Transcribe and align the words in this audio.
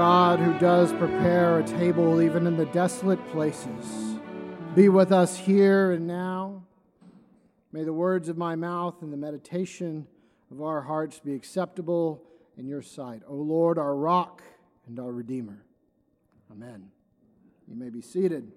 God 0.00 0.40
who 0.40 0.58
does 0.58 0.94
prepare 0.94 1.58
a 1.58 1.62
table 1.62 2.22
even 2.22 2.46
in 2.46 2.56
the 2.56 2.64
desolate 2.64 3.22
places, 3.32 4.18
be 4.74 4.88
with 4.88 5.12
us 5.12 5.36
here 5.36 5.92
and 5.92 6.06
now. 6.06 6.62
May 7.70 7.84
the 7.84 7.92
words 7.92 8.30
of 8.30 8.38
my 8.38 8.56
mouth 8.56 9.02
and 9.02 9.12
the 9.12 9.18
meditation 9.18 10.06
of 10.50 10.62
our 10.62 10.80
hearts 10.80 11.18
be 11.18 11.34
acceptable 11.34 12.22
in 12.56 12.66
your 12.66 12.80
sight. 12.80 13.20
O 13.28 13.34
Lord, 13.34 13.76
our 13.76 13.94
rock 13.94 14.42
and 14.86 14.98
our 14.98 15.12
redeemer. 15.12 15.66
Amen. 16.50 16.88
You 17.68 17.76
may 17.76 17.90
be 17.90 18.00
seated. 18.00 18.50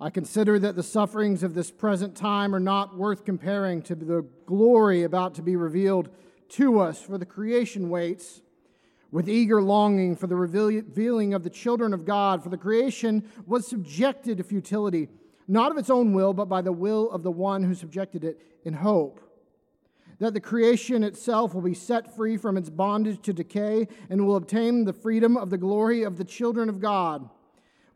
I 0.00 0.10
consider 0.10 0.58
that 0.58 0.74
the 0.74 0.82
sufferings 0.82 1.44
of 1.44 1.54
this 1.54 1.70
present 1.70 2.16
time 2.16 2.52
are 2.52 2.58
not 2.58 2.96
worth 2.96 3.24
comparing 3.24 3.80
to 3.82 3.94
the 3.94 4.26
glory 4.44 5.04
about 5.04 5.36
to 5.36 5.42
be 5.42 5.54
revealed 5.54 6.08
to 6.50 6.80
us, 6.80 7.00
for 7.00 7.18
the 7.18 7.26
creation 7.26 7.88
waits 7.88 8.40
with 9.10 9.28
eager 9.28 9.62
longing 9.62 10.16
for 10.16 10.26
the 10.26 10.34
revealing 10.34 11.34
of 11.34 11.44
the 11.44 11.50
children 11.50 11.94
of 11.94 12.04
God. 12.04 12.42
For 12.42 12.48
the 12.48 12.56
creation 12.56 13.22
was 13.46 13.66
subjected 13.66 14.38
to 14.38 14.44
futility, 14.44 15.08
not 15.46 15.70
of 15.70 15.78
its 15.78 15.90
own 15.90 16.12
will, 16.12 16.32
but 16.32 16.48
by 16.48 16.62
the 16.62 16.72
will 16.72 17.10
of 17.10 17.22
the 17.22 17.30
one 17.30 17.62
who 17.62 17.74
subjected 17.74 18.24
it 18.24 18.40
in 18.64 18.74
hope. 18.74 19.20
That 20.18 20.34
the 20.34 20.40
creation 20.40 21.04
itself 21.04 21.54
will 21.54 21.62
be 21.62 21.74
set 21.74 22.16
free 22.16 22.36
from 22.36 22.56
its 22.56 22.70
bondage 22.70 23.22
to 23.22 23.32
decay 23.32 23.88
and 24.10 24.26
will 24.26 24.36
obtain 24.36 24.84
the 24.84 24.92
freedom 24.92 25.36
of 25.36 25.50
the 25.50 25.58
glory 25.58 26.02
of 26.02 26.16
the 26.16 26.24
children 26.24 26.68
of 26.68 26.80
God. 26.80 27.28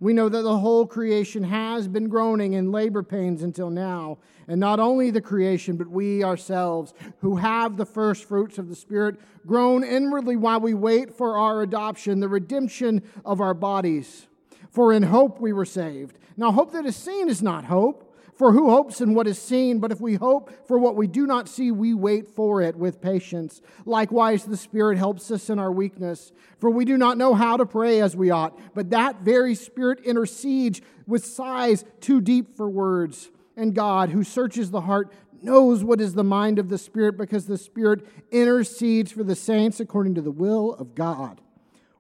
We 0.01 0.13
know 0.13 0.29
that 0.29 0.43
the 0.43 0.59
whole 0.59 0.87
creation 0.87 1.43
has 1.43 1.89
been 1.89 2.09
groaning 2.09 2.53
in 2.53 2.71
labor 2.71 3.03
pains 3.03 3.43
until 3.43 3.69
now. 3.69 4.19
And 4.47 4.61
not 4.61 4.79
only 4.81 5.11
the 5.11 5.21
creation, 5.21 5.77
but 5.77 5.89
we 5.89 6.23
ourselves, 6.23 6.95
who 7.21 7.37
have 7.37 7.77
the 7.77 7.85
first 7.85 8.25
fruits 8.25 8.59
of 8.59 8.69
the 8.69 8.77
Spirit, 8.77 9.17
groan 9.47 9.83
inwardly 9.83 10.37
while 10.37 10.61
we 10.61 10.73
wait 10.73 11.13
for 11.13 11.37
our 11.37 11.63
adoption, 11.63 12.21
the 12.21 12.29
redemption 12.29 13.03
of 13.25 13.41
our 13.41 13.55
bodies. 13.55 14.29
For 14.71 14.93
in 14.93 15.03
hope 15.03 15.41
we 15.41 15.53
were 15.53 15.65
saved. 15.65 16.19
Now, 16.37 16.53
hope 16.53 16.73
that 16.73 16.87
is 16.87 16.97
seen 16.97 17.29
is 17.29 17.43
not 17.43 17.65
hope. 17.65 18.08
For 18.39 18.53
who 18.53 18.71
hopes 18.71 19.01
in 19.01 19.15
what 19.15 19.27
is 19.27 19.37
seen? 19.37 19.81
But 19.81 19.91
if 19.91 20.01
we 20.01 20.15
hope 20.15 20.53
for 20.69 20.79
what 20.79 20.95
we 20.95 21.09
do 21.09 21.27
not 21.27 21.49
see, 21.49 21.73
we 21.73 21.93
wait 21.93 22.29
for 22.29 22.63
it 22.63 22.77
with 22.77 23.01
patience. 23.01 23.61
Likewise, 23.85 24.45
the 24.45 24.57
Spirit 24.57 24.97
helps 24.97 25.33
us 25.33 25.51
in 25.51 25.59
our 25.59 25.73
weakness. 25.73 26.31
For 26.61 26.71
we 26.71 26.85
do 26.85 26.97
not 26.97 27.19
know 27.19 27.35
how 27.35 27.57
to 27.57 27.67
pray 27.67 28.01
as 28.01 28.15
we 28.15 28.31
ought, 28.31 28.57
but 28.75 28.91
that 28.91 29.23
very 29.23 29.57
Spirit 29.57 29.99
intercedes 30.05 30.81
with 31.05 31.25
sighs 31.25 31.85
too 32.01 32.21
deep 32.21 32.57
for 32.57 32.71
words. 32.71 33.29
And 33.57 33.75
God, 33.75 34.11
who 34.11 34.23
searches 34.23 34.71
the 34.71 34.83
heart, 34.83 35.13
knows 35.43 35.83
what 35.83 36.01
is 36.01 36.15
the 36.15 36.23
mind 36.23 36.61
of 36.61 36.69
the 36.69 36.79
Spirit, 36.79 37.19
because 37.19 37.47
the 37.47 37.59
Spirit 37.59 38.07
intercedes 38.31 39.11
for 39.11 39.25
the 39.25 39.35
saints 39.35 39.81
according 39.81 40.15
to 40.15 40.23
the 40.23 40.31
will 40.31 40.75
of 40.75 40.95
God 40.95 41.41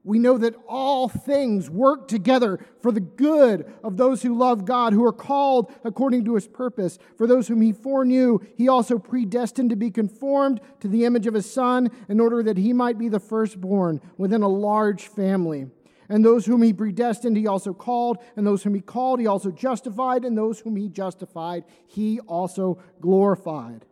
we 0.08 0.18
know 0.18 0.38
that 0.38 0.54
all 0.66 1.06
things 1.06 1.68
work 1.68 2.08
together 2.08 2.58
for 2.80 2.90
the 2.90 2.98
good 2.98 3.70
of 3.84 3.98
those 3.98 4.22
who 4.22 4.38
love 4.38 4.64
God, 4.64 4.94
who 4.94 5.04
are 5.04 5.12
called 5.12 5.70
according 5.84 6.24
to 6.24 6.34
his 6.34 6.48
purpose. 6.48 6.98
For 7.18 7.26
those 7.26 7.46
whom 7.46 7.60
he 7.60 7.72
foreknew, 7.72 8.38
he 8.56 8.68
also 8.68 8.98
predestined 8.98 9.68
to 9.68 9.76
be 9.76 9.90
conformed 9.90 10.62
to 10.80 10.88
the 10.88 11.04
image 11.04 11.26
of 11.26 11.34
his 11.34 11.52
Son, 11.52 11.90
in 12.08 12.20
order 12.20 12.42
that 12.42 12.56
he 12.56 12.72
might 12.72 12.96
be 12.96 13.10
the 13.10 13.20
firstborn 13.20 14.00
within 14.16 14.40
a 14.40 14.48
large 14.48 15.08
family. 15.08 15.66
And 16.08 16.24
those 16.24 16.46
whom 16.46 16.62
he 16.62 16.72
predestined, 16.72 17.36
he 17.36 17.46
also 17.46 17.74
called. 17.74 18.16
And 18.34 18.46
those 18.46 18.62
whom 18.62 18.74
he 18.74 18.80
called, 18.80 19.20
he 19.20 19.26
also 19.26 19.50
justified. 19.50 20.24
And 20.24 20.38
those 20.38 20.60
whom 20.60 20.76
he 20.76 20.88
justified, 20.88 21.64
he 21.86 22.18
also 22.20 22.78
glorified. 23.02 23.84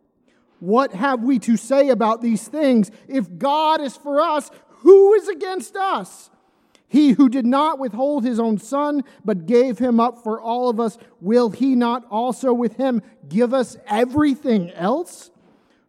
What 0.58 0.94
have 0.94 1.22
we 1.22 1.38
to 1.41 1.58
say 1.58 1.91
about 1.91 2.22
these 2.22 2.48
things? 2.48 2.91
If 3.06 3.36
God 3.36 3.82
is 3.82 3.94
for 3.94 4.22
us, 4.22 4.50
who 4.76 5.14
is 5.14 5.28
against 5.28 5.76
us? 5.76 6.31
He 6.88 7.12
who 7.12 7.28
did 7.28 7.44
not 7.44 7.78
withhold 7.78 8.25
his 8.25 8.38
own 8.38 8.59
son, 8.59 9.03
but 9.25 9.47
gave 9.47 9.78
him 9.78 9.98
up 9.98 10.22
for 10.22 10.41
all 10.41 10.69
of 10.69 10.78
us, 10.78 10.98
will 11.20 11.50
he 11.50 11.75
not 11.75 12.04
also 12.10 12.53
with 12.53 12.76
him 12.76 13.03
give 13.28 13.53
us 13.53 13.76
everything 13.86 14.70
else? 14.70 15.31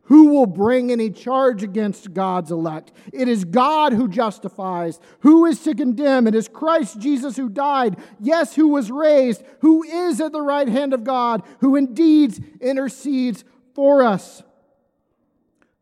Who 0.03 0.30
will 0.30 0.46
bring 0.46 0.90
any 0.90 1.09
charge 1.09 1.64
against 1.64 2.14
God's 2.14 2.50
elect? 2.50 2.94
It 3.12 3.28
is 3.28 3.44
God 3.44 3.92
who 3.92 4.08
justifies. 4.08 5.02
Who 5.20 5.46
is 5.46 5.62
to 5.64 5.76
condemn? 5.76 6.28
It 6.28 6.36
is 6.36 6.47
Christ 6.47 6.97
Jesus 7.00 7.36
who 7.36 7.50
died, 7.50 7.97
yes, 8.20 8.56
who 8.56 8.70
was 8.70 8.90
raised, 8.90 9.44
who 9.59 9.84
is 9.84 10.22
at 10.22 10.31
the 10.31 10.42
right 10.42 10.68
hand 10.68 10.94
of 10.94 11.03
God, 11.03 11.44
who 11.59 11.76
indeed 11.76 12.58
intercedes 12.62 13.44
for 13.76 14.02
us. 14.02 14.42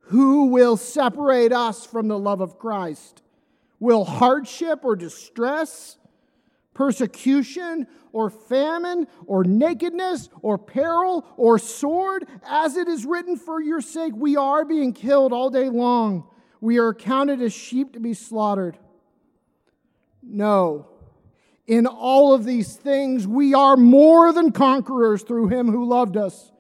Who 0.06 0.46
will 0.48 0.78
separate 0.78 1.52
us 1.52 1.86
from 1.86 2.08
the 2.08 2.20
love 2.20 2.42
of 2.42 2.60
Christ? 2.60 3.22
Will 3.80 4.06
hardship 4.06 4.82
or 4.84 4.96
distress, 4.96 5.98
persecution 6.74 7.88
or 8.14 8.30
famine 8.30 9.08
or 9.26 9.44
nakedness 9.44 10.30
or 10.42 10.58
peril 10.58 11.26
or 11.38 11.58
sword? 11.58 12.28
As 12.48 12.78
it 12.78 12.88
is 12.88 13.06
written, 13.06 13.36
for 13.36 13.62
your 13.62 13.82
sake 13.82 14.14
we 14.16 14.38
are 14.38 14.64
being 14.64 14.94
killed 14.94 15.34
all 15.34 15.50
day 15.50 15.70
long. 15.70 16.28
We 16.62 16.80
are 16.80 16.94
counted 16.94 17.42
as 17.42 17.54
sheep 17.54 17.94
to 17.94 18.00
be 18.00 18.14
slaughtered. 18.14 18.78
No. 20.22 20.88
In 21.68 21.88
all 21.88 22.34
of 22.34 22.46
these 22.46 22.76
things, 22.76 23.28
we 23.28 23.54
are 23.54 23.76
more 23.76 24.32
than 24.32 24.52
conquerors 24.52 25.24
through 25.24 25.48
him 25.48 25.72
who 25.72 25.86
loved 25.86 26.16
us. 26.16 26.52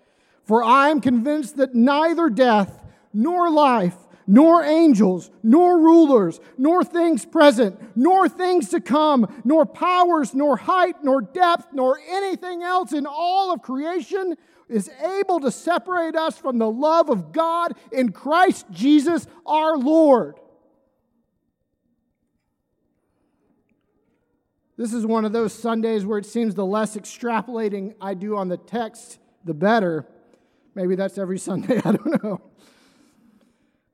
For 0.43 0.63
I 0.63 0.89
am 0.89 1.01
convinced 1.01 1.57
that 1.57 1.73
neither 1.73 2.29
death, 2.29 2.79
nor 3.15 3.49
life, 3.49 3.95
nor 4.27 4.63
angels, 4.63 5.31
nor 5.41 5.79
rulers, 5.79 6.39
nor 6.57 6.83
things 6.83 7.25
present, 7.25 7.79
nor 7.95 8.27
things 8.27 8.69
to 8.69 8.81
come, 8.81 9.41
nor 9.43 9.65
powers, 9.65 10.33
nor 10.33 10.57
height, 10.57 10.95
nor 11.03 11.21
depth, 11.21 11.67
nor 11.71 11.99
anything 12.09 12.61
else 12.61 12.91
in 12.91 13.05
all 13.07 13.53
of 13.53 13.61
creation 13.61 14.35
is 14.67 14.89
able 15.19 15.39
to 15.39 15.51
separate 15.51 16.15
us 16.15 16.37
from 16.37 16.57
the 16.57 16.69
love 16.69 17.09
of 17.09 17.31
God 17.31 17.73
in 17.91 18.11
Christ 18.11 18.65
Jesus 18.71 19.27
our 19.45 19.77
Lord. 19.77 20.35
This 24.77 24.91
is 24.91 25.05
one 25.05 25.23
of 25.23 25.31
those 25.31 25.53
Sundays 25.53 26.05
where 26.05 26.17
it 26.17 26.25
seems 26.25 26.53
the 26.53 26.65
less 26.65 26.97
extrapolating 26.97 27.93
I 28.01 28.13
do 28.13 28.35
on 28.35 28.49
the 28.49 28.57
text, 28.57 29.19
the 29.45 29.53
better. 29.53 30.05
Maybe 30.73 30.95
that's 30.95 31.17
every 31.17 31.39
Sunday, 31.39 31.77
I 31.77 31.91
don't 31.93 32.23
know. 32.23 32.41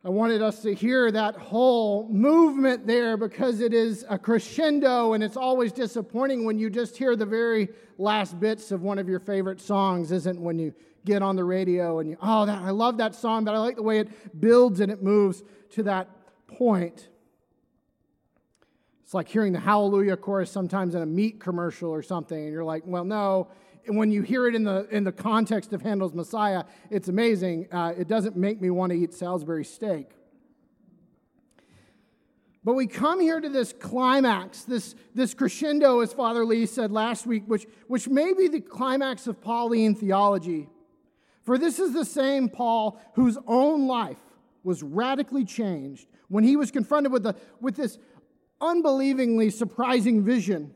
I 0.03 0.09
wanted 0.09 0.41
us 0.41 0.63
to 0.63 0.73
hear 0.73 1.11
that 1.11 1.35
whole 1.35 2.07
movement 2.09 2.87
there 2.87 3.17
because 3.17 3.61
it 3.61 3.71
is 3.71 4.03
a 4.09 4.17
crescendo 4.17 5.13
and 5.13 5.23
it's 5.23 5.37
always 5.37 5.71
disappointing 5.71 6.43
when 6.43 6.57
you 6.57 6.71
just 6.71 6.97
hear 6.97 7.15
the 7.15 7.25
very 7.25 7.69
last 7.99 8.39
bits 8.39 8.71
of 8.71 8.81
one 8.81 8.97
of 8.97 9.07
your 9.07 9.19
favorite 9.19 9.61
songs, 9.61 10.11
isn't 10.11 10.41
when 10.41 10.57
you 10.57 10.73
get 11.05 11.21
on 11.21 11.35
the 11.35 11.43
radio 11.43 11.99
and 11.99 12.09
you, 12.09 12.17
oh, 12.19 12.47
that, 12.47 12.63
I 12.63 12.71
love 12.71 12.97
that 12.97 13.13
song, 13.13 13.45
but 13.45 13.53
I 13.53 13.59
like 13.59 13.75
the 13.75 13.83
way 13.83 13.99
it 13.99 14.41
builds 14.41 14.79
and 14.79 14.91
it 14.91 15.03
moves 15.03 15.43
to 15.71 15.83
that 15.83 16.09
point. 16.47 17.07
It's 19.03 19.13
like 19.13 19.27
hearing 19.27 19.53
the 19.53 19.59
Hallelujah 19.59 20.17
chorus 20.17 20.49
sometimes 20.49 20.95
in 20.95 21.03
a 21.03 21.05
meat 21.05 21.39
commercial 21.39 21.91
or 21.91 22.01
something, 22.01 22.43
and 22.43 22.51
you're 22.51 22.63
like, 22.63 22.83
well, 22.87 23.03
no, 23.03 23.49
and 23.87 23.97
when 23.97 24.11
you 24.11 24.21
hear 24.21 24.47
it 24.47 24.55
in 24.55 24.63
the, 24.63 24.87
in 24.89 25.03
the 25.03 25.11
context 25.11 25.73
of 25.73 25.81
Handel's 25.81 26.13
Messiah, 26.13 26.63
it's 26.89 27.07
amazing. 27.07 27.67
Uh, 27.71 27.93
it 27.97 28.07
doesn't 28.07 28.35
make 28.35 28.61
me 28.61 28.69
want 28.69 28.91
to 28.91 28.97
eat 28.97 29.13
Salisbury 29.13 29.65
steak. 29.65 30.09
But 32.63 32.73
we 32.73 32.85
come 32.85 33.19
here 33.19 33.41
to 33.41 33.49
this 33.49 33.73
climax, 33.73 34.63
this, 34.63 34.93
this 35.15 35.33
crescendo, 35.33 36.01
as 36.01 36.13
Father 36.13 36.45
Lee 36.45 36.67
said 36.67 36.91
last 36.91 37.25
week, 37.25 37.43
which, 37.47 37.65
which 37.87 38.07
may 38.07 38.33
be 38.33 38.47
the 38.47 38.61
climax 38.61 39.25
of 39.25 39.41
Pauline 39.41 39.95
theology. 39.95 40.69
For 41.41 41.57
this 41.57 41.79
is 41.79 41.93
the 41.93 42.05
same 42.05 42.49
Paul 42.49 43.01
whose 43.15 43.37
own 43.47 43.87
life 43.87 44.19
was 44.63 44.83
radically 44.83 45.43
changed 45.43 46.07
when 46.27 46.43
he 46.43 46.55
was 46.55 46.69
confronted 46.69 47.11
with, 47.11 47.23
the, 47.23 47.35
with 47.59 47.75
this 47.75 47.97
unbelievingly 48.61 49.49
surprising 49.49 50.23
vision 50.23 50.71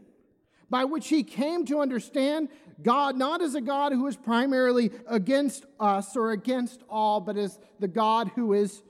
by 0.69 0.85
which 0.85 1.07
he 1.07 1.23
came 1.23 1.65
to 1.65 1.79
understand 1.79 2.49
God 2.81 3.17
not 3.17 3.41
as 3.41 3.55
a 3.55 3.61
God 3.61 3.93
who 3.93 4.07
is 4.07 4.17
primarily 4.17 4.91
against 5.07 5.65
us 5.79 6.15
or 6.15 6.31
against 6.31 6.81
all, 6.89 7.21
but 7.21 7.37
as 7.37 7.59
the 7.79 7.87
God 7.87 8.31
who 8.35 8.53
is 8.53 8.83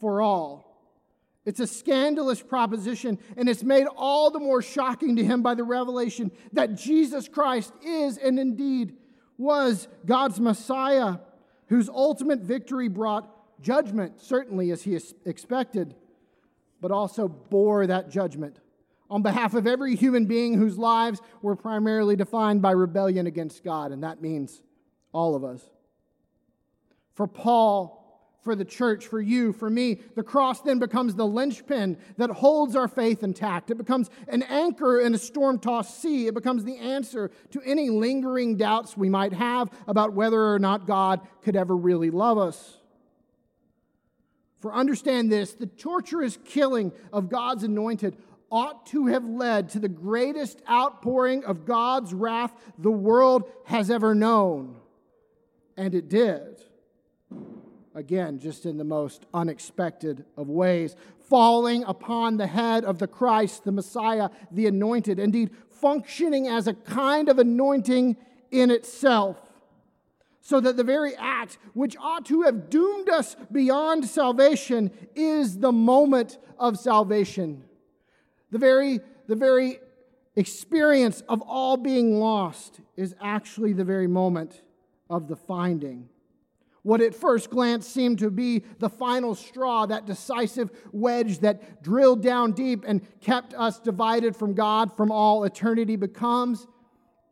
for 0.00 0.20
all. 0.20 0.64
It's 1.44 1.60
a 1.60 1.66
scandalous 1.66 2.42
proposition, 2.42 3.18
and 3.36 3.48
it's 3.48 3.62
made 3.62 3.86
all 3.96 4.30
the 4.30 4.40
more 4.40 4.60
shocking 4.60 5.16
to 5.16 5.24
him 5.24 5.42
by 5.42 5.54
the 5.54 5.64
revelation 5.64 6.30
that 6.52 6.74
Jesus 6.74 7.28
Christ 7.28 7.72
is 7.82 8.18
and 8.18 8.38
indeed 8.38 8.96
was 9.38 9.88
God's 10.04 10.40
Messiah, 10.40 11.18
whose 11.68 11.88
ultimate 11.88 12.40
victory 12.40 12.88
brought 12.88 13.30
judgment, 13.62 14.20
certainly 14.20 14.70
as 14.72 14.82
he 14.82 14.98
expected, 15.24 15.94
but 16.80 16.90
also 16.90 17.28
bore 17.28 17.86
that 17.86 18.10
judgment 18.10 18.58
on 19.10 19.22
behalf 19.22 19.54
of 19.54 19.66
every 19.66 19.96
human 19.96 20.26
being 20.26 20.54
whose 20.54 20.78
lives 20.78 21.20
were 21.42 21.56
primarily 21.56 22.16
defined 22.16 22.62
by 22.62 22.72
rebellion 22.72 23.26
against 23.26 23.64
God, 23.64 23.92
and 23.92 24.02
that 24.04 24.20
means 24.20 24.60
all 25.12 25.34
of 25.34 25.44
us. 25.44 25.62
For 27.14 27.26
Paul, 27.26 27.98
for 28.42 28.54
the 28.54 28.64
church, 28.64 29.06
for 29.06 29.20
you, 29.20 29.52
for 29.52 29.68
me. 29.68 30.00
The 30.14 30.22
cross 30.22 30.62
then 30.62 30.78
becomes 30.78 31.14
the 31.14 31.26
linchpin 31.26 31.98
that 32.16 32.30
holds 32.30 32.76
our 32.76 32.88
faith 32.88 33.22
intact. 33.22 33.70
It 33.70 33.76
becomes 33.76 34.08
an 34.28 34.42
anchor 34.44 35.00
in 35.00 35.14
a 35.14 35.18
storm 35.18 35.58
tossed 35.58 36.00
sea. 36.00 36.28
It 36.28 36.34
becomes 36.34 36.64
the 36.64 36.78
answer 36.78 37.30
to 37.50 37.60
any 37.62 37.90
lingering 37.90 38.56
doubts 38.56 38.96
we 38.96 39.10
might 39.10 39.32
have 39.32 39.70
about 39.86 40.14
whether 40.14 40.52
or 40.52 40.58
not 40.58 40.86
God 40.86 41.20
could 41.42 41.56
ever 41.56 41.76
really 41.76 42.10
love 42.10 42.38
us. 42.38 42.78
For 44.60 44.72
understand 44.72 45.30
this 45.30 45.52
the 45.52 45.66
torturous 45.66 46.38
killing 46.44 46.92
of 47.12 47.28
God's 47.28 47.64
anointed 47.64 48.16
ought 48.50 48.86
to 48.86 49.06
have 49.06 49.24
led 49.24 49.70
to 49.70 49.78
the 49.78 49.88
greatest 49.88 50.62
outpouring 50.68 51.44
of 51.44 51.64
God's 51.64 52.14
wrath 52.14 52.52
the 52.78 52.90
world 52.90 53.50
has 53.64 53.90
ever 53.90 54.14
known. 54.14 54.76
And 55.76 55.94
it 55.94 56.08
did 56.08 56.62
again, 57.98 58.38
just 58.38 58.64
in 58.64 58.78
the 58.78 58.84
most 58.84 59.26
unexpected 59.34 60.24
of 60.36 60.48
ways, 60.48 60.94
falling 61.28 61.82
upon 61.84 62.36
the 62.36 62.46
head 62.46 62.84
of 62.84 62.98
the 62.98 63.08
Christ, 63.08 63.64
the 63.64 63.72
Messiah, 63.72 64.30
the 64.52 64.68
anointed, 64.68 65.18
indeed, 65.18 65.50
functioning 65.68 66.46
as 66.46 66.68
a 66.68 66.74
kind 66.74 67.28
of 67.28 67.40
anointing 67.40 68.16
in 68.52 68.70
itself. 68.70 69.36
So 70.40 70.60
that 70.60 70.76
the 70.76 70.84
very 70.84 71.14
act 71.16 71.58
which 71.74 71.96
ought 71.98 72.24
to 72.26 72.42
have 72.42 72.70
doomed 72.70 73.08
us 73.08 73.36
beyond 73.50 74.06
salvation 74.06 74.92
is 75.16 75.58
the 75.58 75.72
moment 75.72 76.38
of 76.56 76.78
salvation. 76.78 77.64
The 78.50 78.58
very, 78.58 79.00
the 79.26 79.36
very 79.36 79.78
experience 80.36 81.22
of 81.28 81.42
all 81.42 81.76
being 81.76 82.18
lost 82.18 82.80
is 82.96 83.14
actually 83.20 83.72
the 83.72 83.84
very 83.84 84.06
moment 84.06 84.62
of 85.10 85.28
the 85.28 85.36
finding 85.36 86.08
what 86.88 87.02
at 87.02 87.14
first 87.14 87.50
glance 87.50 87.86
seemed 87.86 88.18
to 88.18 88.30
be 88.30 88.62
the 88.78 88.88
final 88.88 89.34
straw, 89.34 89.84
that 89.84 90.06
decisive 90.06 90.70
wedge 90.90 91.40
that 91.40 91.82
drilled 91.82 92.22
down 92.22 92.52
deep 92.52 92.82
and 92.86 93.02
kept 93.20 93.52
us 93.52 93.78
divided 93.78 94.34
from 94.34 94.54
God 94.54 94.96
from 94.96 95.10
all 95.10 95.44
eternity, 95.44 95.96
becomes, 95.96 96.66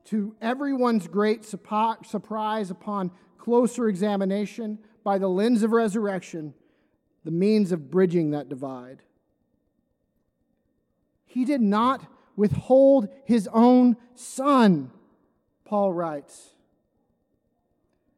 to 0.05 0.37
everyone's 0.43 1.09
great 1.09 1.43
surprise 1.45 2.71
upon 2.71 3.11
closer 3.39 3.89
examination 3.89 4.79
by 5.03 5.17
the 5.17 5.29
lens 5.29 5.63
of 5.63 5.73
resurrection, 5.73 6.53
the 7.25 7.31
means 7.31 7.73
of 7.73 7.91
bridging 7.91 8.33
that 8.33 8.51
divide. 8.51 9.01
He 11.37 11.45
did 11.45 11.61
not 11.61 12.01
withhold 12.35 13.11
his 13.27 13.47
own 13.53 13.99
son, 14.15 14.91
Paul 15.67 15.93
writes. 15.93 16.55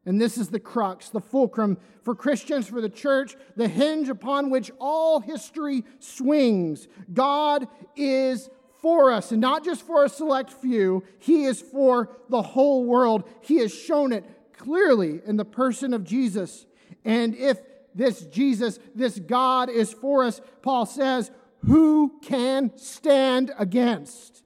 And 0.05 0.21
this 0.21 0.37
is 0.37 0.47
the 0.47 0.59
crux, 0.61 1.09
the 1.09 1.19
fulcrum 1.19 1.79
for 2.03 2.15
Christians, 2.15 2.69
for 2.69 2.79
the 2.79 2.87
church, 2.87 3.35
the 3.57 3.67
hinge 3.67 4.07
upon 4.07 4.49
which 4.49 4.71
all 4.79 5.19
history 5.19 5.83
swings. 5.99 6.87
God 7.11 7.67
is 7.97 8.49
for 8.81 9.11
us, 9.11 9.33
and 9.33 9.41
not 9.41 9.65
just 9.65 9.85
for 9.85 10.05
a 10.05 10.09
select 10.09 10.53
few, 10.53 11.03
He 11.17 11.43
is 11.43 11.59
for 11.59 12.15
the 12.29 12.41
whole 12.41 12.85
world. 12.85 13.25
He 13.41 13.57
has 13.57 13.73
shown 13.73 14.13
it 14.13 14.23
clearly 14.53 15.19
in 15.25 15.35
the 15.35 15.43
person 15.43 15.93
of 15.93 16.05
Jesus. 16.05 16.65
And 17.03 17.35
if 17.35 17.59
this 17.93 18.21
Jesus, 18.27 18.79
this 18.95 19.19
God 19.19 19.69
is 19.69 19.91
for 19.91 20.23
us, 20.23 20.39
Paul 20.61 20.85
says, 20.85 21.31
who 21.65 22.19
can 22.21 22.77
stand 22.77 23.51
against? 23.57 24.43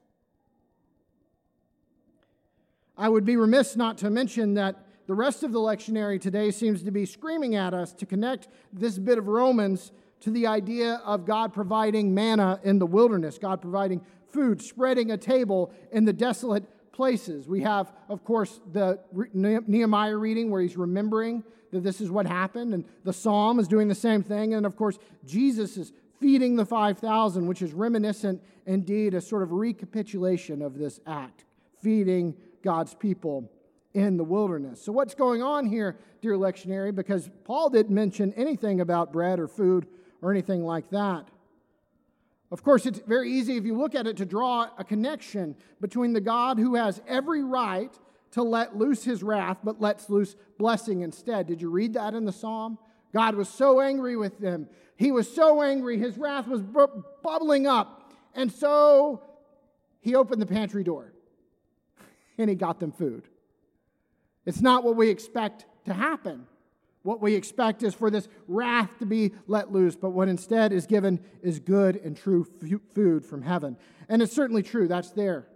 I 2.97 3.09
would 3.09 3.25
be 3.25 3.37
remiss 3.37 3.75
not 3.75 3.97
to 3.99 4.09
mention 4.09 4.55
that 4.55 4.85
the 5.07 5.13
rest 5.13 5.43
of 5.43 5.51
the 5.51 5.59
lectionary 5.59 6.19
today 6.19 6.51
seems 6.51 6.83
to 6.83 6.91
be 6.91 7.05
screaming 7.05 7.55
at 7.55 7.73
us 7.73 7.93
to 7.93 8.05
connect 8.05 8.47
this 8.71 8.97
bit 8.97 9.17
of 9.17 9.27
Romans 9.27 9.91
to 10.21 10.31
the 10.31 10.47
idea 10.47 11.01
of 11.03 11.25
God 11.25 11.53
providing 11.53 12.13
manna 12.13 12.59
in 12.63 12.79
the 12.79 12.85
wilderness, 12.85 13.37
God 13.37 13.61
providing 13.61 14.01
food, 14.31 14.61
spreading 14.61 15.11
a 15.11 15.17
table 15.17 15.73
in 15.91 16.05
the 16.05 16.13
desolate 16.13 16.63
places. 16.93 17.47
We 17.47 17.61
have, 17.61 17.91
of 18.07 18.23
course, 18.23 18.61
the 18.71 18.99
Nehemiah 19.33 20.15
reading 20.15 20.49
where 20.49 20.61
he's 20.61 20.77
remembering 20.77 21.43
that 21.71 21.83
this 21.83 21.99
is 21.99 22.09
what 22.09 22.25
happened, 22.25 22.73
and 22.73 22.85
the 23.03 23.11
psalm 23.11 23.59
is 23.59 23.67
doing 23.67 23.87
the 23.87 23.95
same 23.95 24.23
thing. 24.23 24.53
And 24.53 24.65
of 24.65 24.77
course, 24.77 24.97
Jesus 25.25 25.75
is 25.75 25.91
feeding 26.23 26.55
the 26.55 26.65
5,000, 26.65 27.45
which 27.45 27.61
is 27.61 27.73
reminiscent, 27.73 28.41
indeed, 28.65 29.13
a 29.13 29.19
sort 29.19 29.43
of 29.43 29.51
recapitulation 29.51 30.61
of 30.61 30.77
this 30.77 31.01
act, 31.05 31.43
feeding 31.81 32.33
God's 32.63 32.95
people 32.95 33.51
in 33.93 34.15
the 34.15 34.23
wilderness. 34.23 34.81
So, 34.81 34.93
what's 34.93 35.13
going 35.13 35.43
on 35.43 35.65
here, 35.65 35.97
dear 36.21 36.35
lectionary? 36.35 36.95
Because 36.95 37.29
Paul 37.43 37.69
didn't 37.69 37.93
mention 37.93 38.31
anything 38.37 38.79
about 38.79 39.11
bread 39.11 39.37
or 39.37 39.49
food 39.49 39.85
or 40.21 40.31
anything 40.31 40.63
like 40.63 40.89
that. 40.91 41.27
Of 42.51 42.63
course, 42.63 42.85
it's 42.85 42.99
very 42.99 43.29
easy 43.29 43.57
if 43.57 43.65
you 43.65 43.77
look 43.77 43.93
at 43.93 44.07
it 44.07 44.15
to 44.15 44.25
draw 44.25 44.69
a 44.77 44.83
connection 44.85 45.57
between 45.81 46.13
the 46.13 46.21
God 46.21 46.57
who 46.57 46.75
has 46.75 47.01
every 47.05 47.43
right 47.43 47.93
to 48.31 48.43
let 48.43 48.77
loose 48.77 49.03
his 49.03 49.23
wrath, 49.23 49.57
but 49.61 49.81
lets 49.81 50.09
loose 50.09 50.37
blessing 50.57 51.01
instead. 51.01 51.47
Did 51.47 51.61
you 51.61 51.69
read 51.69 51.95
that 51.95 52.13
in 52.13 52.23
the 52.23 52.31
psalm? 52.31 52.77
God 53.13 53.35
was 53.35 53.47
so 53.47 53.79
angry 53.79 54.17
with 54.17 54.39
them. 54.39 54.67
He 54.95 55.11
was 55.11 55.33
so 55.33 55.61
angry, 55.61 55.97
his 55.97 56.17
wrath 56.17 56.47
was 56.47 56.61
bu- 56.61 57.03
bubbling 57.21 57.67
up. 57.67 58.13
And 58.33 58.51
so 58.51 59.21
he 60.01 60.15
opened 60.15 60.41
the 60.41 60.47
pantry 60.47 60.83
door 60.83 61.13
and 62.37 62.49
he 62.49 62.55
got 62.55 62.79
them 62.79 62.91
food. 62.91 63.27
It's 64.45 64.61
not 64.61 64.83
what 64.83 64.95
we 64.95 65.09
expect 65.09 65.65
to 65.85 65.93
happen. 65.93 66.47
What 67.03 67.21
we 67.21 67.35
expect 67.35 67.83
is 67.83 67.93
for 67.93 68.09
this 68.09 68.27
wrath 68.47 68.97
to 68.99 69.05
be 69.05 69.33
let 69.45 69.71
loose, 69.71 69.95
but 69.95 70.11
what 70.11 70.29
instead 70.29 70.71
is 70.71 70.87
given 70.87 71.19
is 71.41 71.59
good 71.59 71.97
and 71.97 72.15
true 72.15 72.47
food 72.93 73.25
from 73.25 73.41
heaven. 73.41 73.77
And 74.07 74.21
it's 74.21 74.33
certainly 74.33 74.63
true, 74.63 74.87
that's 74.87 75.11
there. 75.11 75.47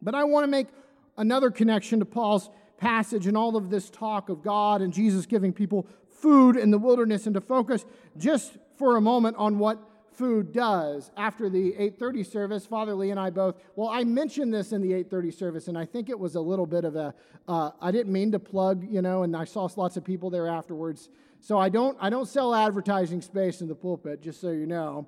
But 0.00 0.14
I 0.14 0.24
want 0.24 0.44
to 0.44 0.50
make 0.50 0.68
another 1.16 1.50
connection 1.50 1.98
to 1.98 2.06
Paul's 2.06 2.48
passage 2.78 3.26
and 3.26 3.36
all 3.36 3.56
of 3.56 3.70
this 3.70 3.90
talk 3.90 4.28
of 4.30 4.42
God 4.42 4.80
and 4.80 4.92
Jesus 4.92 5.26
giving 5.26 5.52
people 5.52 5.86
food 6.14 6.56
in 6.56 6.70
the 6.70 6.78
wilderness 6.78 7.26
and 7.26 7.34
to 7.34 7.40
focus 7.40 7.84
just 8.16 8.56
for 8.76 8.96
a 8.96 9.00
moment 9.00 9.36
on 9.36 9.58
what 9.58 9.78
food 10.14 10.52
does 10.52 11.10
after 11.16 11.50
the 11.50 11.72
8:30 11.72 12.24
service 12.24 12.66
father 12.66 12.94
lee 12.94 13.10
and 13.10 13.18
i 13.18 13.30
both 13.30 13.56
well 13.74 13.88
i 13.88 14.04
mentioned 14.04 14.54
this 14.54 14.72
in 14.72 14.80
the 14.80 14.92
8:30 14.92 15.34
service 15.34 15.68
and 15.68 15.76
i 15.76 15.84
think 15.84 16.08
it 16.08 16.18
was 16.18 16.36
a 16.36 16.40
little 16.40 16.66
bit 16.66 16.84
of 16.84 16.96
a. 16.96 17.14
Uh, 17.46 17.72
I 17.80 17.90
didn't 17.90 18.12
mean 18.12 18.32
to 18.32 18.38
plug 18.38 18.88
you 18.88 19.02
know 19.02 19.24
and 19.24 19.36
i 19.36 19.44
saw 19.44 19.68
lots 19.76 19.96
of 19.96 20.04
people 20.04 20.30
there 20.30 20.46
afterwards 20.46 21.10
so 21.40 21.58
i 21.58 21.68
don't 21.68 21.98
i 22.00 22.08
don't 22.08 22.28
sell 22.28 22.54
advertising 22.54 23.20
space 23.20 23.60
in 23.60 23.68
the 23.68 23.74
pulpit 23.74 24.22
just 24.22 24.40
so 24.40 24.50
you 24.50 24.66
know 24.66 25.06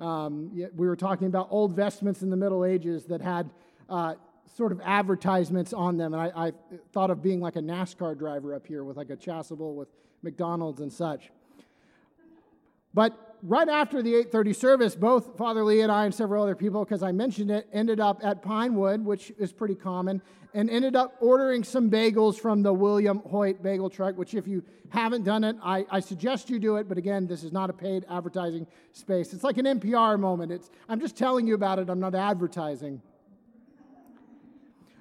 um, 0.00 0.50
we 0.76 0.86
were 0.88 0.96
talking 0.96 1.28
about 1.28 1.48
old 1.50 1.74
vestments 1.74 2.22
in 2.22 2.28
the 2.28 2.36
middle 2.36 2.64
ages 2.64 3.04
that 3.04 3.22
had 3.22 3.48
uh, 3.88 4.14
sort 4.56 4.72
of 4.72 4.80
advertisements 4.84 5.72
on 5.72 5.96
them 5.96 6.12
and 6.12 6.22
I, 6.22 6.48
I 6.48 6.52
thought 6.92 7.10
of 7.10 7.22
being 7.22 7.40
like 7.40 7.56
a 7.56 7.62
nascar 7.62 8.18
driver 8.18 8.54
up 8.54 8.66
here 8.66 8.84
with 8.84 8.96
like 8.96 9.10
a 9.10 9.16
chasuble 9.16 9.74
with 9.74 9.88
mcdonald's 10.24 10.80
and 10.80 10.92
such 10.92 11.30
but 12.94 13.34
right 13.42 13.68
after 13.68 14.02
the 14.02 14.14
8:30 14.14 14.52
service, 14.54 14.96
both 14.96 15.36
Father 15.36 15.64
Lee 15.64 15.82
and 15.82 15.92
I 15.92 16.06
and 16.06 16.14
several 16.14 16.42
other 16.42 16.54
people, 16.54 16.84
because 16.84 17.02
I 17.02 17.12
mentioned 17.12 17.50
it, 17.50 17.68
ended 17.72 18.00
up 18.00 18.20
at 18.24 18.40
Pinewood, 18.42 19.04
which 19.04 19.32
is 19.38 19.52
pretty 19.52 19.74
common, 19.74 20.22
and 20.54 20.70
ended 20.70 20.94
up 20.94 21.16
ordering 21.20 21.64
some 21.64 21.90
bagels 21.90 22.38
from 22.38 22.62
the 22.62 22.72
William 22.72 23.18
Hoyt 23.18 23.62
Bagel 23.62 23.90
Truck. 23.90 24.16
Which, 24.16 24.34
if 24.34 24.46
you 24.46 24.62
haven't 24.90 25.24
done 25.24 25.44
it, 25.44 25.56
I, 25.62 25.84
I 25.90 26.00
suggest 26.00 26.48
you 26.48 26.60
do 26.60 26.76
it. 26.76 26.88
But 26.88 26.96
again, 26.96 27.26
this 27.26 27.42
is 27.42 27.52
not 27.52 27.68
a 27.68 27.72
paid 27.72 28.06
advertising 28.08 28.66
space. 28.92 29.34
It's 29.34 29.44
like 29.44 29.58
an 29.58 29.66
NPR 29.66 30.18
moment. 30.18 30.52
It's 30.52 30.70
I'm 30.88 31.00
just 31.00 31.16
telling 31.16 31.46
you 31.46 31.54
about 31.54 31.78
it. 31.78 31.90
I'm 31.90 32.00
not 32.00 32.14
advertising. 32.14 33.02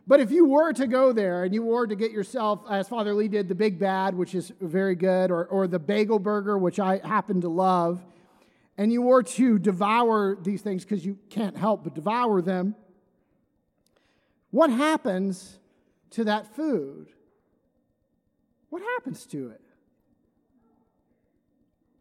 But 0.05 0.19
if 0.19 0.31
you 0.31 0.45
were 0.45 0.73
to 0.73 0.85
go 0.85 1.13
there 1.13 1.43
and 1.43 1.53
you 1.53 1.63
were 1.63 1.87
to 1.87 1.95
get 1.95 2.11
yourself, 2.11 2.61
as 2.69 2.89
Father 2.89 3.13
Lee 3.13 3.29
did, 3.29 3.47
the 3.47 3.55
Big 3.55 3.79
Bad, 3.79 4.15
which 4.15 4.35
is 4.35 4.51
very 4.59 4.95
good, 4.95 5.31
or, 5.31 5.45
or 5.45 5.67
the 5.67 5.79
Bagel 5.79 6.19
Burger, 6.19 6.57
which 6.57 6.79
I 6.79 6.97
happen 6.97 7.39
to 7.41 7.49
love, 7.49 8.03
and 8.77 8.91
you 8.91 9.01
were 9.01 9.23
to 9.23 9.59
devour 9.59 10.35
these 10.41 10.61
things 10.61 10.83
because 10.83 11.05
you 11.05 11.17
can't 11.29 11.55
help 11.55 11.83
but 11.83 11.95
devour 11.95 12.41
them, 12.41 12.75
what 14.51 14.69
happens 14.69 15.57
to 16.11 16.25
that 16.25 16.55
food? 16.55 17.07
What 18.69 18.81
happens 18.81 19.25
to 19.27 19.49
it? 19.49 19.61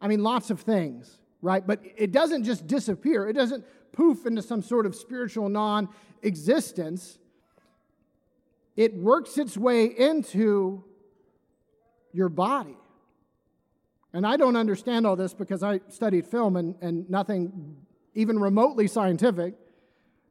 I 0.01 0.09
mean, 0.09 0.23
lots 0.23 0.51
of 0.51 0.61
things, 0.61 1.19
right? 1.41 1.65
But 1.65 1.81
it 1.97 2.11
doesn't 2.11 2.45
just 2.45 2.67
disappear, 2.67 3.29
it 3.29 3.35
doesn't 3.35 3.65
poof 3.93 4.27
into 4.27 4.43
some 4.43 4.63
sort 4.63 4.87
of 4.87 4.97
spiritual 4.97 5.49
non 5.49 5.89
existence. 6.23 7.19
It 8.77 8.95
works 8.95 9.39
its 9.39 9.57
way 9.57 9.87
into 9.87 10.85
your 12.13 12.29
body. 12.29 12.77
And 14.13 14.27
I 14.27 14.37
don't 14.37 14.57
understand 14.57 15.07
all 15.07 15.17
this 15.17 15.33
because 15.33 15.63
I 15.63 15.81
studied 15.89 16.27
film 16.27 16.57
and, 16.57 16.75
and 16.81 17.09
nothing 17.09 17.77
even 18.15 18.39
remotely 18.39 18.87
scientific, 18.87 19.55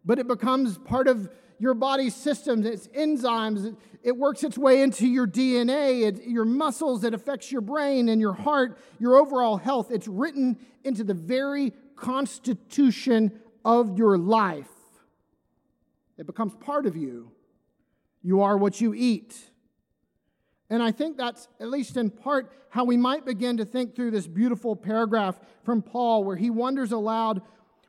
but 0.05 0.19
it 0.19 0.27
becomes 0.27 0.77
part 0.77 1.07
of 1.07 1.29
your 1.57 1.73
body's 1.73 2.15
systems, 2.15 2.65
its 2.65 2.87
enzymes. 2.89 3.75
It 4.03 4.17
works 4.17 4.43
its 4.43 4.57
way 4.57 4.81
into 4.81 5.07
your 5.07 5.27
DNA, 5.27 6.07
it, 6.07 6.23
your 6.23 6.45
muscles, 6.45 7.03
it 7.03 7.13
affects 7.13 7.51
your 7.51 7.61
brain 7.61 8.09
and 8.09 8.19
your 8.19 8.33
heart, 8.33 8.79
your 8.99 9.17
overall 9.17 9.57
health. 9.57 9.91
It's 9.91 10.07
written 10.07 10.57
into 10.83 11.03
the 11.03 11.13
very 11.13 11.73
constitution 11.95 13.39
of 13.63 13.97
your 13.97 14.17
life. 14.17 14.69
It 16.17 16.25
becomes 16.25 16.55
part 16.55 16.85
of 16.85 16.95
you. 16.95 17.31
You 18.21 18.41
are 18.41 18.57
what 18.57 18.79
you 18.79 18.93
eat. 18.93 19.35
And 20.69 20.81
I 20.81 20.91
think 20.91 21.17
that's, 21.17 21.47
at 21.59 21.69
least 21.69 21.97
in 21.97 22.09
part, 22.09 22.51
how 22.69 22.85
we 22.85 22.95
might 22.95 23.25
begin 23.25 23.57
to 23.57 23.65
think 23.65 23.95
through 23.95 24.11
this 24.11 24.27
beautiful 24.27 24.75
paragraph 24.75 25.39
from 25.63 25.81
Paul, 25.81 26.23
where 26.23 26.37
he 26.37 26.49
wonders 26.49 26.91
aloud 26.91 27.41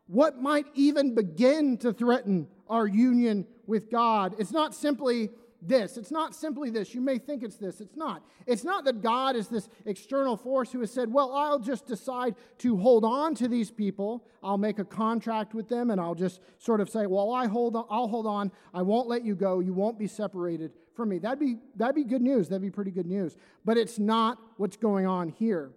what 0.06 0.42
might 0.42 0.66
even 0.74 1.14
begin 1.14 1.78
to 1.78 1.92
threaten 1.92 2.48
our 2.68 2.86
union 2.86 3.46
with 3.66 3.90
God. 3.90 4.34
It's 4.38 4.50
not 4.50 4.74
simply 4.74 5.30
this. 5.62 5.96
It's 5.96 6.10
not 6.10 6.34
simply 6.34 6.70
this. 6.70 6.94
You 6.94 7.00
may 7.00 7.18
think 7.18 7.42
it's 7.42 7.56
this. 7.56 7.80
It's 7.80 7.96
not. 7.96 8.22
It's 8.46 8.64
not 8.64 8.84
that 8.84 9.00
God 9.00 9.36
is 9.36 9.48
this 9.48 9.68
external 9.86 10.36
force 10.36 10.72
who 10.72 10.80
has 10.80 10.92
said, 10.92 11.12
Well, 11.12 11.32
I'll 11.32 11.58
just 11.58 11.86
decide 11.86 12.34
to 12.58 12.76
hold 12.76 13.04
on 13.04 13.34
to 13.36 13.48
these 13.48 13.70
people. 13.70 14.24
I'll 14.42 14.58
make 14.58 14.78
a 14.78 14.84
contract 14.84 15.54
with 15.54 15.68
them 15.68 15.90
and 15.90 16.00
I'll 16.00 16.14
just 16.14 16.40
sort 16.58 16.80
of 16.80 16.90
say, 16.90 17.06
Well, 17.06 17.32
I 17.32 17.46
hold 17.46 17.76
on, 17.76 17.86
I'll 17.88 18.08
hold 18.08 18.26
on. 18.26 18.50
I 18.74 18.82
won't 18.82 19.08
let 19.08 19.24
you 19.24 19.34
go. 19.34 19.60
You 19.60 19.72
won't 19.72 19.98
be 19.98 20.08
separated 20.08 20.72
from 20.94 21.08
me. 21.08 21.18
That'd 21.18 21.38
be, 21.38 21.56
that'd 21.76 21.94
be 21.94 22.04
good 22.04 22.22
news. 22.22 22.48
That'd 22.48 22.62
be 22.62 22.70
pretty 22.70 22.90
good 22.90 23.06
news. 23.06 23.36
But 23.64 23.76
it's 23.78 23.98
not 23.98 24.38
what's 24.56 24.76
going 24.76 25.06
on 25.06 25.28
here. 25.28 25.70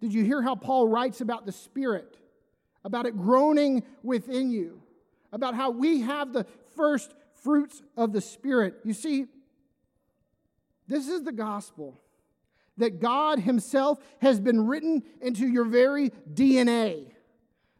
Did 0.00 0.12
you 0.12 0.24
hear 0.24 0.42
how 0.42 0.54
Paul 0.54 0.88
writes 0.88 1.20
about 1.20 1.46
the 1.46 1.52
Spirit, 1.52 2.16
about 2.84 3.06
it 3.06 3.16
groaning 3.16 3.84
within 4.02 4.50
you, 4.50 4.80
about 5.32 5.54
how 5.54 5.70
we 5.70 6.00
have 6.02 6.32
the 6.32 6.46
first 6.76 7.14
fruits 7.48 7.82
of 7.96 8.12
the 8.12 8.20
Spirit. 8.20 8.74
You 8.84 8.92
see, 8.92 9.24
this 10.86 11.08
is 11.08 11.22
the 11.22 11.32
gospel 11.32 11.98
that 12.76 13.00
God 13.00 13.38
Himself 13.38 13.98
has 14.20 14.38
been 14.38 14.66
written 14.66 15.02
into 15.22 15.48
your 15.48 15.64
very 15.64 16.10
DNA, 16.30 17.10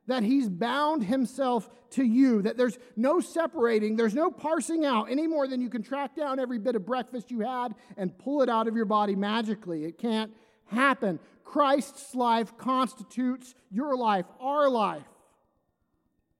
that 0.06 0.22
He's 0.22 0.48
bound 0.48 1.04
Himself 1.04 1.68
to 1.90 2.02
you, 2.02 2.40
that 2.42 2.56
there's 2.56 2.78
no 2.96 3.20
separating, 3.20 3.96
there's 3.96 4.14
no 4.14 4.30
parsing 4.30 4.86
out 4.86 5.10
any 5.10 5.26
more 5.26 5.46
than 5.46 5.60
you 5.60 5.68
can 5.68 5.82
track 5.82 6.16
down 6.16 6.40
every 6.40 6.58
bit 6.58 6.74
of 6.74 6.86
breakfast 6.86 7.30
you 7.30 7.40
had 7.40 7.74
and 7.98 8.16
pull 8.16 8.40
it 8.40 8.48
out 8.48 8.68
of 8.68 8.74
your 8.74 8.86
body 8.86 9.14
magically. 9.14 9.84
It 9.84 9.98
can't 9.98 10.32
happen. 10.64 11.20
Christ's 11.44 12.14
life 12.14 12.56
constitutes 12.56 13.54
your 13.70 13.98
life, 13.98 14.24
our 14.40 14.70
life. 14.70 15.04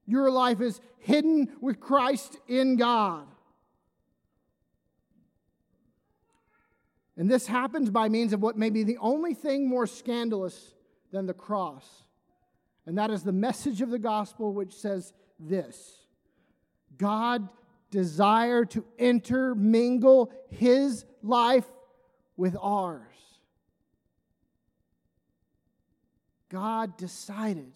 Your 0.09 0.31
life 0.31 0.63
is 0.63 0.81
hidden 1.01 1.53
with 1.61 1.81
Christ 1.81 2.39
in 2.49 2.77
God. 2.77 3.27
And 7.19 7.31
this 7.31 7.47
happens 7.47 7.91
by 7.91 8.09
means 8.09 8.33
of 8.33 8.41
what 8.41 8.57
may 8.57 8.71
be 8.71 8.85
the 8.85 8.97
only 8.99 9.35
thing 9.35 9.69
more 9.69 9.87
scandalous 9.87 10.73
than 11.13 11.27
the 11.27 11.35
cross. 11.35 11.87
And 12.87 12.97
that 12.97 13.11
is 13.11 13.23
the 13.23 13.33
message 13.33 13.83
of 13.83 13.91
the 13.91 13.99
gospel, 13.99 14.55
which 14.55 14.73
says 14.73 15.13
this 15.39 16.07
God 16.97 17.47
desired 17.91 18.71
to 18.71 18.87
intermingle 18.97 20.33
his 20.49 21.05
life 21.23 21.67
with 22.39 22.57
ours. 22.63 23.03
God 26.49 26.97
decided 26.97 27.73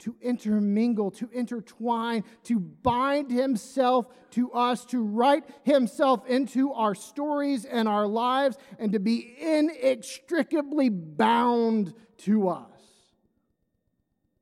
to 0.00 0.16
intermingle, 0.20 1.10
to 1.12 1.28
intertwine, 1.32 2.24
to 2.44 2.58
bind 2.58 3.30
himself 3.30 4.06
to 4.30 4.52
us, 4.52 4.84
to 4.86 5.02
write 5.02 5.44
himself 5.62 6.26
into 6.26 6.72
our 6.72 6.94
stories 6.94 7.64
and 7.64 7.88
our 7.88 8.06
lives, 8.06 8.56
and 8.78 8.92
to 8.92 8.98
be 8.98 9.36
inextricably 9.40 10.88
bound 10.88 11.94
to 12.18 12.48
us. 12.48 12.68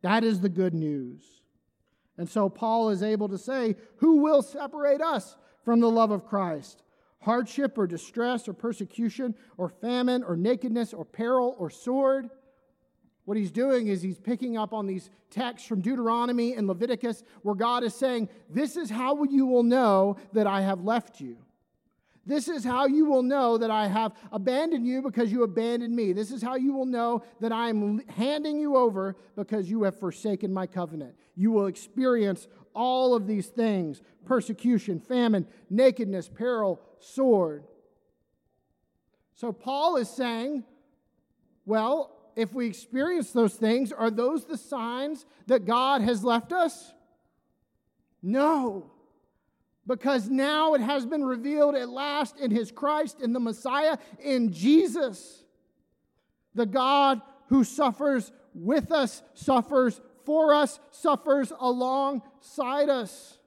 That 0.02 0.24
is 0.24 0.40
the 0.40 0.48
good 0.48 0.74
news. 0.74 1.22
And 2.18 2.28
so 2.28 2.48
Paul 2.48 2.90
is 2.90 3.02
able 3.02 3.28
to 3.28 3.38
say, 3.38 3.76
Who 3.96 4.18
will 4.18 4.42
separate 4.42 5.00
us 5.00 5.36
from 5.64 5.80
the 5.80 5.90
love 5.90 6.10
of 6.10 6.26
Christ? 6.26 6.82
Hardship 7.20 7.78
or 7.78 7.86
distress 7.86 8.48
or 8.48 8.52
persecution 8.52 9.34
or 9.56 9.68
famine 9.68 10.24
or 10.24 10.36
nakedness 10.36 10.92
or 10.92 11.04
peril 11.04 11.54
or 11.58 11.70
sword? 11.70 12.30
What 13.24 13.36
he's 13.36 13.52
doing 13.52 13.86
is 13.86 14.02
he's 14.02 14.18
picking 14.18 14.56
up 14.56 14.72
on 14.72 14.86
these 14.86 15.08
texts 15.30 15.68
from 15.68 15.80
Deuteronomy 15.80 16.54
and 16.54 16.66
Leviticus 16.66 17.22
where 17.42 17.54
God 17.54 17.84
is 17.84 17.94
saying, 17.94 18.28
This 18.50 18.76
is 18.76 18.90
how 18.90 19.22
you 19.24 19.46
will 19.46 19.62
know 19.62 20.16
that 20.32 20.46
I 20.46 20.62
have 20.62 20.82
left 20.82 21.20
you. 21.20 21.36
This 22.24 22.46
is 22.46 22.64
how 22.64 22.86
you 22.86 23.06
will 23.06 23.22
know 23.22 23.58
that 23.58 23.70
I 23.70 23.88
have 23.88 24.12
abandoned 24.30 24.86
you 24.86 25.02
because 25.02 25.32
you 25.32 25.42
abandoned 25.42 25.94
me. 25.94 26.12
This 26.12 26.30
is 26.30 26.40
how 26.40 26.54
you 26.54 26.72
will 26.72 26.86
know 26.86 27.24
that 27.40 27.50
I 27.50 27.68
am 27.68 28.00
handing 28.08 28.60
you 28.60 28.76
over 28.76 29.16
because 29.34 29.68
you 29.68 29.82
have 29.82 29.98
forsaken 29.98 30.52
my 30.52 30.66
covenant. 30.66 31.16
You 31.34 31.50
will 31.50 31.66
experience 31.66 32.46
all 32.74 33.14
of 33.14 33.26
these 33.26 33.48
things 33.48 34.02
persecution, 34.24 35.00
famine, 35.00 35.46
nakedness, 35.68 36.28
peril, 36.28 36.80
sword. 37.00 37.64
So 39.34 39.52
Paul 39.52 39.96
is 39.96 40.08
saying, 40.08 40.62
well, 41.66 42.21
if 42.36 42.52
we 42.52 42.66
experience 42.66 43.32
those 43.32 43.54
things, 43.54 43.92
are 43.92 44.10
those 44.10 44.44
the 44.44 44.56
signs 44.56 45.26
that 45.46 45.66
God 45.66 46.02
has 46.02 46.24
left 46.24 46.52
us? 46.52 46.92
No. 48.22 48.90
Because 49.86 50.28
now 50.28 50.74
it 50.74 50.80
has 50.80 51.04
been 51.04 51.24
revealed 51.24 51.74
at 51.74 51.88
last 51.88 52.38
in 52.38 52.50
His 52.50 52.70
Christ, 52.70 53.20
in 53.20 53.32
the 53.32 53.40
Messiah, 53.40 53.98
in 54.20 54.52
Jesus. 54.52 55.44
The 56.54 56.66
God 56.66 57.20
who 57.48 57.64
suffers 57.64 58.30
with 58.54 58.92
us, 58.92 59.22
suffers 59.34 60.00
for 60.24 60.54
us, 60.54 60.78
suffers 60.90 61.52
alongside 61.58 62.88
us. 62.88 63.38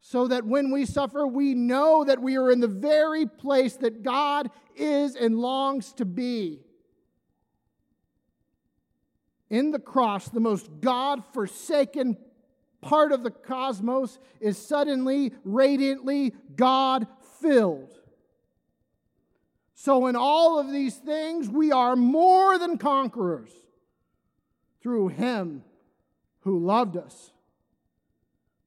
So 0.00 0.28
that 0.28 0.44
when 0.44 0.72
we 0.72 0.86
suffer, 0.86 1.26
we 1.26 1.54
know 1.54 2.04
that 2.04 2.20
we 2.20 2.36
are 2.36 2.50
in 2.50 2.60
the 2.60 2.66
very 2.66 3.26
place 3.26 3.76
that 3.76 4.02
God 4.02 4.50
is 4.76 5.14
and 5.14 5.38
longs 5.38 5.92
to 5.94 6.04
be 6.04 6.60
in 9.50 9.72
the 9.72 9.78
cross, 9.80 10.28
the 10.28 10.40
most 10.40 10.70
God 10.80 11.22
forsaken 11.34 12.16
part 12.80 13.12
of 13.12 13.22
the 13.22 13.30
cosmos 13.30 14.18
is 14.40 14.56
suddenly, 14.56 15.32
radiantly 15.44 16.32
God 16.56 17.06
filled. 17.40 17.92
So, 19.74 20.06
in 20.06 20.16
all 20.16 20.58
of 20.58 20.70
these 20.70 20.96
things, 20.96 21.48
we 21.48 21.72
are 21.72 21.96
more 21.96 22.58
than 22.58 22.78
conquerors 22.78 23.50
through 24.82 25.08
Him 25.08 25.64
who 26.40 26.58
loved 26.58 26.96
us. 26.96 27.32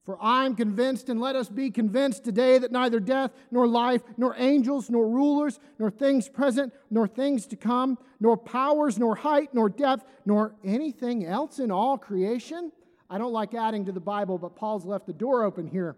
For 0.05 0.17
I 0.21 0.45
am 0.45 0.55
convinced, 0.55 1.07
and 1.07 1.21
let 1.21 1.37
us 1.37 1.47
be 1.47 1.71
convinced 1.71 2.25
today, 2.25 2.57
that 2.57 2.73
neither 2.73 2.99
death, 2.99 3.31
nor 3.51 3.65
life, 3.65 4.01
nor 4.17 4.35
angels, 4.37 4.89
nor 4.89 5.07
rulers, 5.07 5.59
nor 5.79 5.89
things 5.89 6.27
present, 6.27 6.73
nor 6.89 7.07
things 7.07 7.45
to 7.47 7.55
come, 7.55 7.97
nor 8.19 8.35
powers, 8.35 8.99
nor 8.99 9.15
height, 9.15 9.53
nor 9.53 9.69
depth, 9.69 10.05
nor 10.25 10.55
anything 10.63 11.25
else 11.25 11.59
in 11.59 11.71
all 11.71 11.97
creation. 11.97 12.71
I 13.09 13.17
don't 13.17 13.31
like 13.31 13.53
adding 13.53 13.85
to 13.85 13.93
the 13.93 14.01
Bible, 14.01 14.37
but 14.37 14.57
Paul's 14.57 14.85
left 14.85 15.07
the 15.07 15.13
door 15.13 15.43
open 15.43 15.67
here 15.67 15.95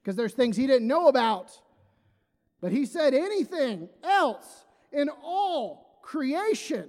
because 0.00 0.16
there's 0.16 0.32
things 0.32 0.56
he 0.56 0.66
didn't 0.66 0.88
know 0.88 1.08
about. 1.08 1.50
But 2.60 2.72
he 2.72 2.86
said 2.86 3.12
anything 3.12 3.90
else 4.02 4.64
in 4.92 5.10
all 5.22 5.98
creation 6.02 6.88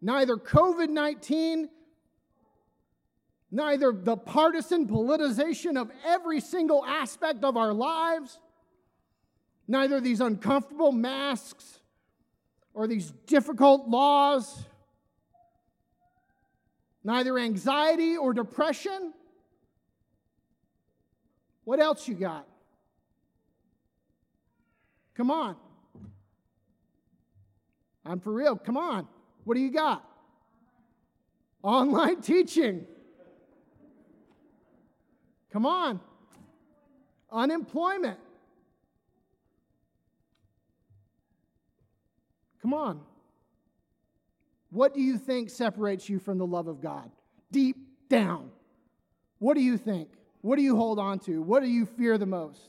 neither 0.00 0.36
COVID 0.36 0.88
19, 0.88 1.68
neither 3.50 3.92
the 3.92 4.16
partisan 4.16 4.86
politicization 4.86 5.80
of 5.80 5.90
every 6.06 6.40
single 6.40 6.84
aspect 6.84 7.44
of 7.44 7.56
our 7.56 7.72
lives, 7.72 8.38
neither 9.68 10.00
these 10.00 10.20
uncomfortable 10.20 10.92
masks 10.92 11.80
or 12.74 12.86
these 12.86 13.10
difficult 13.26 13.88
laws, 13.88 14.64
neither 17.02 17.38
anxiety 17.38 18.16
or 18.16 18.32
depression. 18.32 19.12
What 21.64 21.80
else 21.80 22.08
you 22.08 22.14
got? 22.14 22.46
Come 25.14 25.30
on. 25.30 25.56
I'm 28.04 28.20
for 28.20 28.32
real. 28.32 28.56
Come 28.56 28.76
on. 28.76 29.06
What 29.44 29.54
do 29.54 29.60
you 29.60 29.72
got? 29.72 30.04
Online 31.62 32.20
teaching. 32.22 32.86
Come 35.52 35.66
on. 35.66 36.00
Unemployment. 37.32 38.18
Come 42.62 42.74
on. 42.74 43.00
What 44.70 44.94
do 44.94 45.00
you 45.00 45.18
think 45.18 45.50
separates 45.50 46.08
you 46.08 46.18
from 46.18 46.38
the 46.38 46.46
love 46.46 46.68
of 46.68 46.80
God? 46.80 47.10
Deep 47.50 47.76
down. 48.08 48.50
What 49.38 49.54
do 49.54 49.62
you 49.62 49.76
think? 49.76 50.08
What 50.42 50.56
do 50.56 50.62
you 50.62 50.76
hold 50.76 50.98
on 50.98 51.18
to? 51.20 51.42
What 51.42 51.62
do 51.62 51.68
you 51.68 51.86
fear 51.86 52.18
the 52.18 52.26
most? 52.26 52.60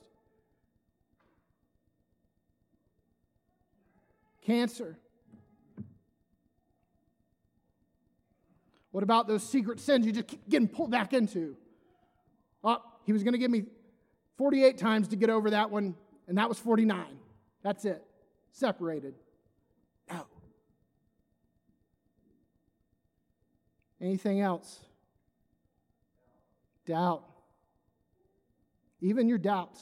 Cancer. 4.41 4.97
What 8.91 9.03
about 9.03 9.27
those 9.27 9.43
secret 9.43 9.79
sins 9.79 10.05
you 10.05 10.11
just 10.11 10.27
keep 10.27 10.47
getting 10.49 10.67
pulled 10.67 10.91
back 10.91 11.13
into? 11.13 11.55
Oh, 12.63 12.77
he 13.05 13.13
was 13.13 13.23
going 13.23 13.33
to 13.33 13.39
give 13.39 13.51
me 13.51 13.63
48 14.37 14.77
times 14.77 15.07
to 15.09 15.15
get 15.15 15.29
over 15.29 15.51
that 15.51 15.71
one, 15.71 15.95
and 16.27 16.37
that 16.37 16.49
was 16.49 16.59
49. 16.59 17.05
That's 17.63 17.85
it. 17.85 18.03
Separated. 18.51 19.15
No. 20.09 20.25
Anything 24.01 24.41
else? 24.41 24.79
Doubt. 26.85 27.23
Even 28.99 29.29
your 29.29 29.37
doubts. 29.37 29.81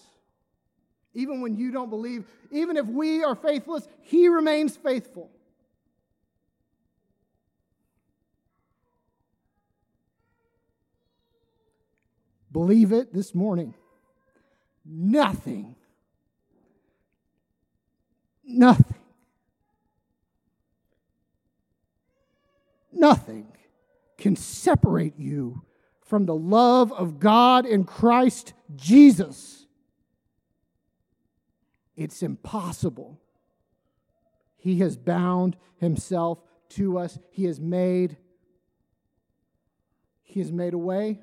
Even 1.14 1.42
when 1.42 1.58
you 1.58 1.72
don't 1.72 1.90
believe, 1.90 2.26
even 2.52 2.78
if 2.78 2.86
we 2.86 3.24
are 3.24 3.36
faithless, 3.36 3.88
He 4.02 4.28
remains 4.28 4.78
faithful. 4.78 5.32
Believe 12.52 12.92
it 12.92 13.14
this 13.14 13.36
morning. 13.36 13.76
Nothing, 14.86 15.76
nothing, 18.44 18.96
nothing 22.92 23.48
can 24.18 24.36
separate 24.36 25.18
you 25.18 25.64
from 26.02 26.26
the 26.26 26.36
love 26.36 26.92
of 26.92 27.20
God 27.20 27.68
in 27.68 27.84
Christ 27.84 28.54
Jesus. 28.76 29.68
It's 31.96 32.24
impossible. 32.24 33.22
He 34.58 34.80
has 34.80 34.98
bound 34.98 35.56
himself 35.78 36.42
to 36.70 36.98
us. 36.98 37.20
He 37.30 37.46
has 37.46 37.60
made 37.60 38.18
he 40.24 40.40
has 40.40 40.52
made 40.52 40.76
a 40.76 40.78
way 40.78 41.22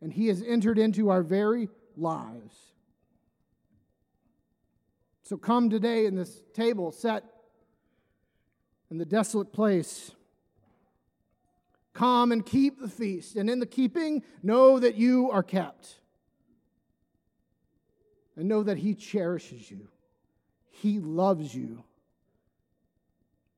and 0.00 0.12
he 0.12 0.28
has 0.28 0.42
entered 0.42 0.78
into 0.78 1.10
our 1.10 1.22
very 1.22 1.68
lives. 1.96 2.56
So 5.22 5.36
come 5.36 5.68
today 5.68 6.06
in 6.06 6.14
this 6.14 6.40
table 6.54 6.90
set 6.90 7.24
in 8.90 8.98
the 8.98 9.04
desolate 9.04 9.52
place. 9.52 10.12
Come 11.92 12.32
and 12.32 12.46
keep 12.46 12.80
the 12.80 12.88
feast, 12.88 13.36
and 13.36 13.50
in 13.50 13.58
the 13.58 13.66
keeping, 13.66 14.22
know 14.42 14.78
that 14.78 14.94
you 14.94 15.30
are 15.30 15.42
kept. 15.42 15.96
And 18.36 18.48
know 18.48 18.62
that 18.62 18.78
He 18.78 18.94
cherishes 18.94 19.70
you, 19.70 19.88
He 20.70 21.00
loves 21.00 21.54
you, 21.54 21.82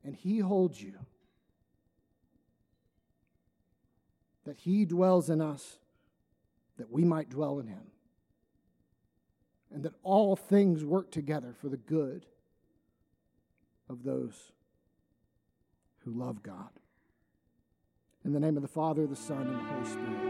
and 0.04 0.14
He 0.14 0.38
holds 0.38 0.82
you. 0.82 0.94
That 4.46 4.56
He 4.56 4.86
dwells 4.86 5.28
in 5.28 5.42
us, 5.42 5.78
that 6.80 6.90
we 6.90 7.04
might 7.04 7.28
dwell 7.28 7.58
in 7.58 7.66
Him 7.66 7.82
and 9.72 9.82
that 9.82 9.92
all 10.02 10.34
things 10.34 10.82
work 10.82 11.10
together 11.10 11.54
for 11.60 11.68
the 11.68 11.76
good 11.76 12.24
of 13.88 14.02
those 14.02 14.52
who 16.04 16.12
love 16.12 16.42
God. 16.42 16.70
In 18.24 18.32
the 18.32 18.40
name 18.40 18.56
of 18.56 18.62
the 18.62 18.68
Father, 18.68 19.06
the 19.06 19.14
Son, 19.14 19.42
and 19.42 19.58
the 19.58 19.64
Holy 19.64 19.86
Spirit. 19.86 20.29